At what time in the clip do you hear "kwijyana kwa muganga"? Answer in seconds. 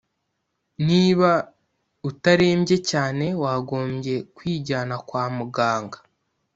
4.35-5.97